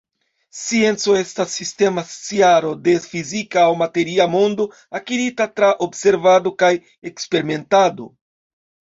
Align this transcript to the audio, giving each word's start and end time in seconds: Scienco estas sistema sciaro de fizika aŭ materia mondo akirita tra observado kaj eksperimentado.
Scienco 0.59 1.15
estas 1.17 1.51
sistema 1.57 2.03
sciaro 2.13 2.71
de 2.87 2.95
fizika 3.11 3.59
aŭ 3.65 3.75
materia 3.81 4.27
mondo 4.35 4.65
akirita 5.01 5.47
tra 5.59 5.69
observado 5.89 6.53
kaj 6.63 6.71
eksperimentado. 7.11 8.09